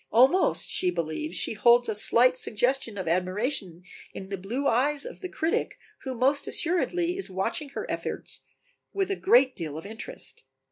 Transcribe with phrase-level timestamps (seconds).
[0.11, 3.83] Almost she believes she beholds a slight suggestion of admiration
[4.15, 8.43] in the blue eyes of the critic who most assuredly is watching her efforts
[8.93, 10.41] with a great deal of interest.